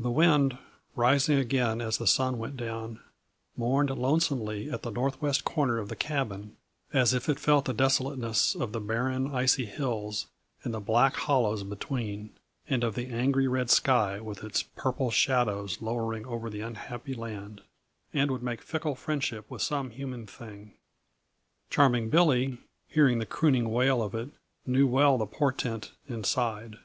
_The 0.04 0.08
wind, 0.12 0.56
rising 0.94 1.36
again 1.36 1.80
as 1.80 1.98
the 1.98 2.06
sun 2.06 2.38
went 2.38 2.56
down, 2.56 3.00
mourned 3.56 3.90
lonesomely 3.90 4.70
at 4.70 4.82
the 4.82 4.92
northwest 4.92 5.44
corner 5.44 5.78
of 5.78 5.88
the 5.88 5.96
cabin, 5.96 6.56
as 6.92 7.12
if 7.12 7.28
it 7.28 7.40
felt 7.40 7.64
the 7.64 7.72
desolateness 7.72 8.54
of 8.54 8.70
the 8.70 8.78
barren, 8.80 9.34
icy 9.34 9.66
hills 9.66 10.28
and 10.62 10.72
the 10.72 10.78
black 10.78 11.16
hollows 11.16 11.64
between, 11.64 12.30
and 12.68 12.84
of 12.84 12.94
the 12.94 13.08
angry 13.08 13.48
red 13.48 13.68
sky 13.68 14.20
with 14.20 14.44
its 14.44 14.62
purple 14.62 15.10
shadows 15.10 15.82
lowering 15.82 16.24
over 16.24 16.48
the 16.48 16.60
unhappy 16.60 17.14
land 17.14 17.62
and 18.14 18.30
would 18.30 18.44
make 18.44 18.62
fickle 18.62 18.94
friendship 18.94 19.44
with 19.50 19.60
some 19.60 19.90
human 19.90 20.24
thing. 20.24 20.74
Charming 21.68 22.10
Billy, 22.10 22.58
hearing 22.86 23.18
the 23.18 23.26
crooning 23.26 23.72
wail 23.72 24.02
of 24.04 24.14
it, 24.14 24.28
knew 24.66 24.86
well 24.86 25.18
the 25.18 25.26
portent 25.26 25.90
and 26.06 26.24
sighed. 26.24 26.76